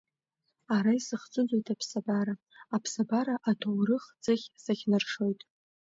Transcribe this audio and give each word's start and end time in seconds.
Ара 0.75 0.91
исыхӡыӡоит 0.99 1.67
аԥсабара, 1.73 2.35
аԥсабара 2.75 3.35
аҭоурых-ӡыхь 3.49 4.45
сыхьнаршоит. 4.63 5.41